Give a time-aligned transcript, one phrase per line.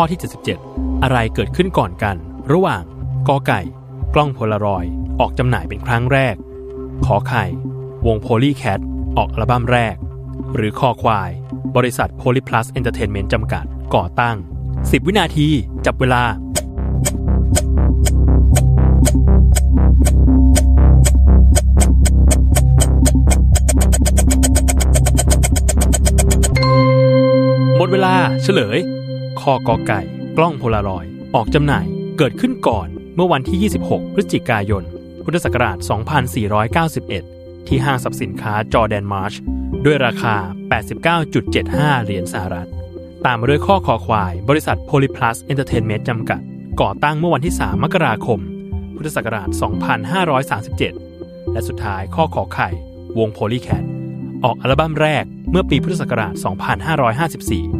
[0.00, 0.22] ข้อที่
[0.60, 2.16] 77 อะไรเกิดขึ้นก่อนกัน
[2.52, 2.82] ระหว่าง
[3.28, 3.60] กอไก่
[4.14, 6.34] กล้องโพลารอยด์ออกจำหน่ายเป็นครั้งแรก
[7.06, 7.44] ขอไข่
[8.06, 8.80] วงโพลีแคท
[9.16, 9.96] ออกอัลบั้มแรก
[10.54, 11.30] หรือคอควาย
[11.76, 13.64] บริษัทโพลีพลัสเอนเตอร์เทนเมนต์จำกัด
[13.94, 14.36] ก่อตั้ง
[14.72, 15.48] 10 วินาที
[15.86, 16.22] จับเวลา
[27.76, 28.80] หมดเวลาเฉลย
[29.42, 30.00] ข้อกอไก่
[30.36, 31.86] กล้องโพลารอยด์ออกจำหน่าย
[32.18, 34.84] เกิดขึ้นก่อนเมื่อวันที่ 26 พฤศจิกายน
[35.24, 35.76] พุทธศักราช
[36.92, 39.34] 2491 ที่ห้างสรรพสินค้าจอร์แดนมาร์ช
[39.84, 40.34] ด้วยราคา
[41.00, 42.68] 89.75 เหรียญสหรัฐ
[43.24, 46.40] ตามมาด้วยข้อคอควาย บริษัทโพลีพลัสเอนเตอร์เทนเมนต์จำกัด
[46.80, 48.40] ก่อตั้งเมื่อวันที่ 3 มกราคม
[48.96, 49.48] พุทธศักราช
[50.70, 52.68] 2537 และสุดท้ายข้อขอไข่
[53.18, 53.84] วงโพลีแคท
[54.44, 56.34] ออกอัลบั้มแรกเมื่อปีพุทธศักราช
[57.24, 57.77] 2554